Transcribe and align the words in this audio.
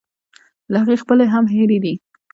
له 0.71 0.77
هغه 0.81 0.95
خپلې 1.03 1.25
هم 1.33 1.45
هېرې 1.53 1.77
دي. 1.83 1.93